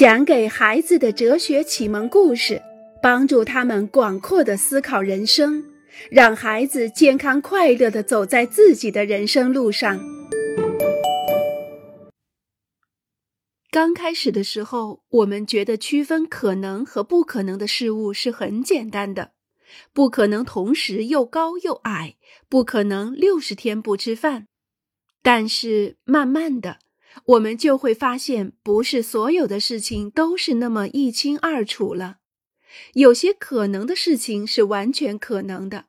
[0.00, 2.62] 讲给孩子的哲学启蒙故事，
[3.02, 5.62] 帮助他们广阔的思考人生，
[6.10, 10.00] 让孩子健康快乐的走在自己的人生路上。
[13.70, 19.32] 刚开始的时候，我们觉得区分可能和不可能的事物是很简单的，
[19.92, 22.16] 不可能同时又高又矮，
[22.48, 24.46] 不可能六十天不吃饭。
[25.22, 26.78] 但是慢慢的，
[27.26, 32.18] 我们就会发现，不是所有的事情都是那么一清二楚了。
[32.94, 35.86] 有些可能的事情是完全可能的，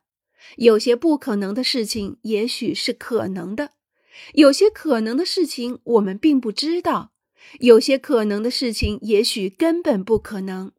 [0.56, 3.70] 有些不可能的事情也许是可能的，
[4.34, 7.12] 有些可能的事情我们并不知道，
[7.60, 10.72] 有些可能的事情也许根本不可能，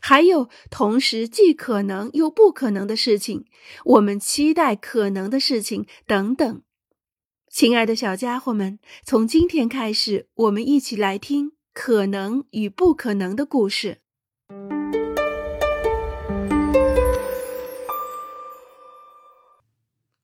[0.00, 3.46] 还有同时既可能又不可能的事情，
[3.84, 6.62] 我们期待可能的事情等等。
[7.50, 13.98] 亲爱的小家伙们，从今天开始，我们一起来听可能与不可能的故事。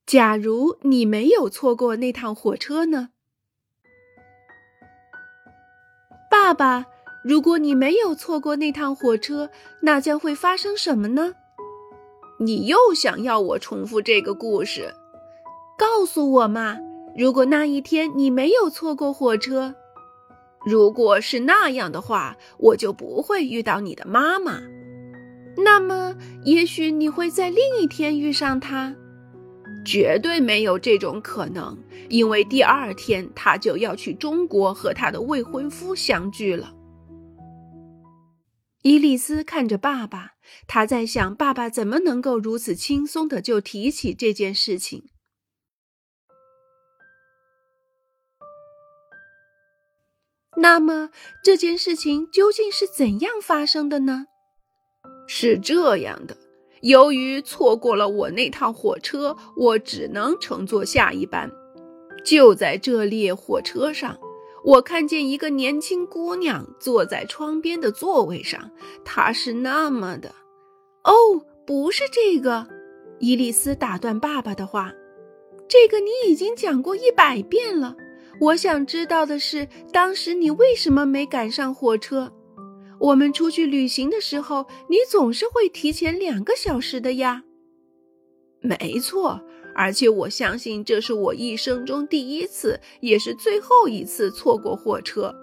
[0.07, 3.09] 假如你没有错过那趟火车呢？
[6.31, 6.87] 爸爸，
[7.25, 9.51] 如果你没有错过那趟火车，
[9.83, 11.35] 那将会发生什么呢？
[12.39, 14.95] 你又想要我重复这个故事？
[15.77, 16.79] 告诉我嘛！
[17.19, 19.75] 如果那一天你没有错过火车，
[20.67, 24.61] 如果是那样的话，我就不会遇到你的妈妈。
[25.57, 28.95] 那么，也许你会在另一天遇上她。
[29.85, 31.79] 绝对没有这种可能，
[32.09, 36.75] 因为第二天她就要去中国和她的未婚夫相聚了。
[38.83, 40.33] 伊丽丝看着爸爸，
[40.67, 45.05] 她在想：爸爸怎么能够如此轻松的就提起这件事情？
[50.57, 51.11] 那么
[51.45, 54.27] 这件事情究竟是怎样发生的呢？
[55.29, 56.37] 是这样的，
[56.83, 61.51] 由于错过了我那趟火车，我只能乘坐下一班。
[62.25, 64.19] 就在这列火车上，
[64.65, 68.71] 我看见一个年轻姑娘坐在窗边的座位上，
[69.05, 70.35] 她是那么的……
[71.05, 72.67] 哦，不是这个，
[73.21, 74.93] 伊丽丝打断爸爸的话，
[75.69, 77.95] 这个你已经讲过一百遍了。
[78.39, 82.33] 我想知道的是，当时你为什么没赶上火车？
[82.99, 87.43] 我们出去旅行的时候，你总是会提前两个小时的呀。
[88.61, 89.41] 没错，
[89.75, 95.35] 而且我相信这是我一生中第一次，也是最后一次错过火车。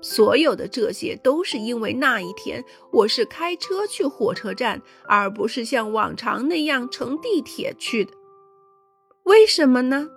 [0.00, 8.12] 所有的这些都是因为那一天我是开车去火车站，而不是像往常那样乘地铁去的。
[9.24, 10.08] 为什么呢？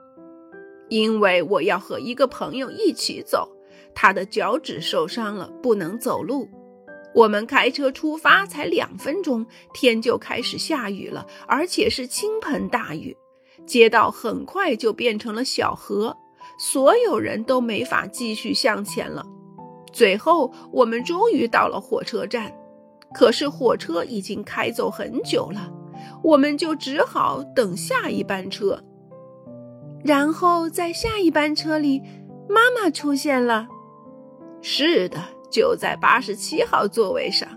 [0.91, 3.49] 因为我要和一个朋友一起走，
[3.95, 6.49] 他的脚趾受伤了，不能走路。
[7.15, 13.15] 我们开车出发才两分钟，天就开始下雨了，而且是倾盆大雨。
[13.65, 16.17] 街道很快就变成了小河，
[16.59, 19.25] 所有人都没法继续向前了。
[19.93, 22.53] 最后，我们终于到了火车站，
[23.13, 25.71] 可是火车已经开走很久了，
[26.21, 28.83] 我们就只好等下一班车。
[30.03, 32.01] 然后在下一班车里，
[32.49, 33.67] 妈妈出现了。
[34.61, 35.19] 是的，
[35.49, 37.47] 就在八十七号座位上。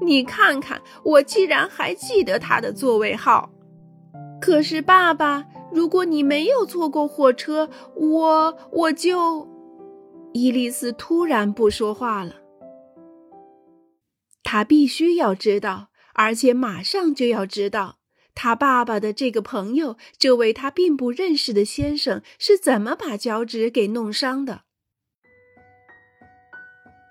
[0.00, 3.50] 你看看，我竟然还记得他的座位号。
[4.40, 9.48] 可是，爸爸，如果你没有错过火车，我我就……
[10.32, 12.34] 伊丽丝突然不说话了。
[14.44, 17.96] 他必须要知道，而且马上就要知道。
[18.40, 24.62] 他爸爸的这个朋友，这位他并不认识的先生是怎么把脚趾给弄伤的？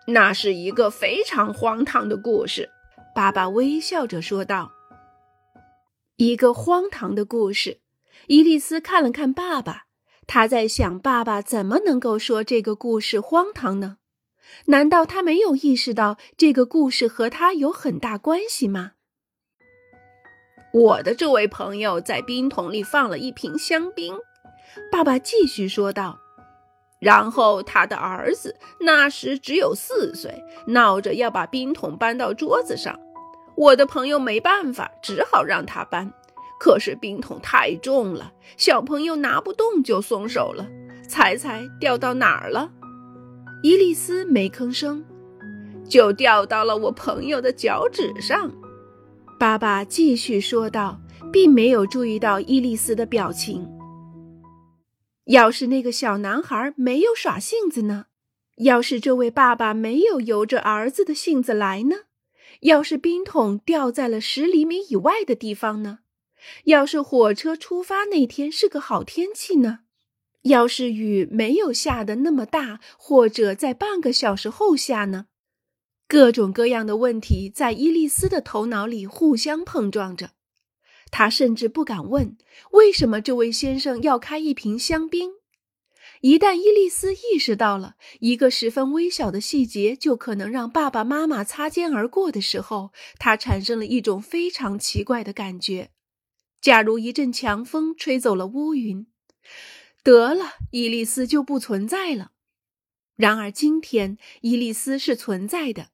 [0.08, 2.70] 那是一个非常荒唐的故事。
[3.14, 4.72] 爸爸微笑着说道
[6.16, 7.82] ：“一个荒唐的故事。”
[8.28, 9.88] 伊丽丝看了看爸爸，
[10.28, 13.98] 他在想：爸爸怎么能够说这个故事荒唐呢？
[14.68, 18.94] 难道他没有意识到这个故事和他有很大关系吗？
[20.78, 24.14] 我的这位朋友在冰桶里放了一瓶香槟，
[24.92, 26.20] 爸爸继续说道。
[27.00, 33.00] 然后他的儿子那时只有四岁，闹着要把冰桶搬到桌子上。
[33.56, 36.14] 我的朋友没办法，只好让他搬。
[36.60, 40.68] 可是冰桶太重了，小朋友拿不动就松手了。
[41.10, 42.70] 猜猜掉到哪儿了？
[43.64, 45.04] 伊丽丝没吭声，
[45.90, 48.52] 就掉到了我朋友的脚趾上。
[49.40, 51.00] 爸爸继续说道，
[51.32, 53.70] 并没有注意到伊丽丝的表情。
[55.26, 58.08] 要是那个小男孩没有耍性子呢？
[58.56, 61.96] 要是这位爸爸没有由着儿子的性子来呢？
[62.62, 66.00] 要是冰桶掉在了十厘米以外的地方呢？
[66.64, 69.82] 要是火车出发那天是个好天气呢？
[70.44, 75.28] 要是雨没有下的那么大，或者在半个小时后下呢？
[76.08, 80.32] 各种各样的问题在伊丽丝的头脑里互相碰撞着。
[81.12, 82.38] 她甚至不敢问
[82.72, 85.32] 为什么这位先生要开一瓶香槟。
[86.22, 95.92] 一旦伊丽丝意识到了一个十分微小的细节就可能让爸爸妈妈擦肩而过的时候，她产生了一种非常奇怪的感觉。
[96.62, 99.06] 假如一阵强风吹走了乌云，
[100.04, 102.32] 得了，伊丽丝就不存在了。
[103.16, 105.90] 然而今天，伊丽丝是存在的。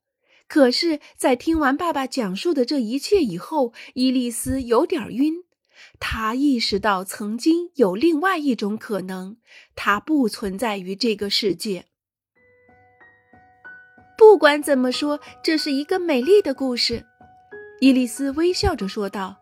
[0.53, 5.44] 可是，在听完爸爸讲述的这一切以后，伊丽丝有点晕。
[6.00, 9.38] 她意识到，曾经有另外一种可能，
[9.73, 11.85] 它不存在于这个世界。
[14.15, 17.03] 不管怎么说，这是一个美丽的故事。
[17.79, 19.38] 伊丽丝微笑着说道。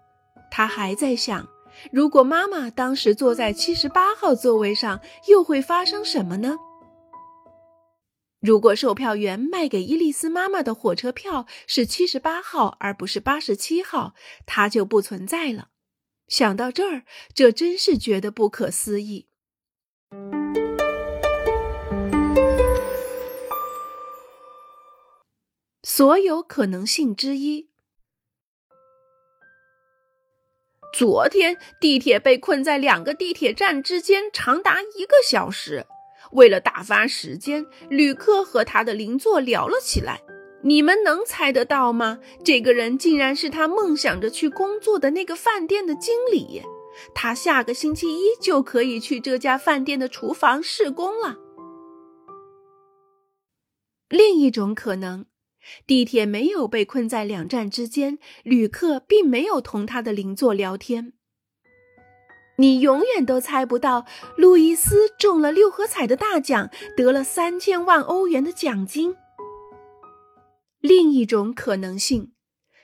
[0.49, 1.45] 她还在想，
[1.91, 6.55] 如果妈妈当时坐在七十八号座位上，又会发生什么呢？
[8.41, 14.15] 如果售票员卖给伊丽丝妈妈的火车票是七十八号，而不是八十七号，
[14.47, 15.69] 它就不存在了。
[16.27, 17.03] 想到这儿，
[17.35, 19.27] 这真是觉得不可思议。
[25.83, 27.69] 所有可能性之一。
[30.97, 35.85] 昨天地铁被困在两个地铁站之间长达一个小时。
[36.31, 40.21] 为了打发时间，旅客和他的邻座聊了起来。
[40.63, 42.19] 你们能猜得到吗？
[42.45, 46.61] 这个人竟然是他梦想着去工作的那个饭店的经理。
[47.15, 51.37] 他下个星期一就可以去这家饭店的厨房试工了。
[54.09, 55.25] 另一种可能，
[55.87, 61.13] 地铁没有被困在两站之间，旅客并没有同他的邻座聊天。
[62.61, 64.05] 你永远都猜不到，
[64.37, 69.15] 路易斯中了六合彩的大奖，得了三千万欧元的奖金。
[70.79, 72.33] 另一种可能性，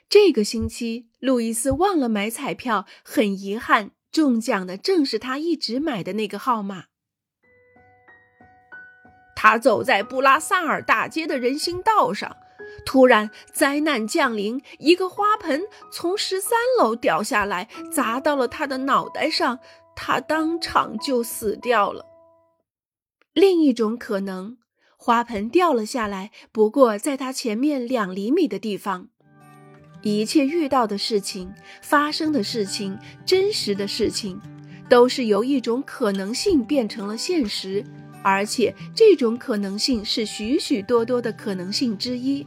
[0.09, 6.85] 这个星期路易斯忘了买彩票，很遗憾，中奖的正是他一直买的那个号码。
[9.35, 12.35] 他走在布拉萨尔大街的人行道上。
[12.85, 19.59] 突然，灾难降临，一个花盆从十三楼掉下来，砸到了他的脑袋上，
[19.95, 22.05] 他当场就死掉了。
[23.33, 24.57] 另一种可能，
[24.97, 29.09] 花盆掉了下来，不过在他前面两厘米的地方。
[30.03, 31.51] 一切遇到的事情、
[31.81, 34.39] 发生的事情、真实的事情，
[34.87, 37.83] 都是由一种可能性变成了现实。
[38.23, 42.45] 而且，这种可能性是许许多多的可能性之一。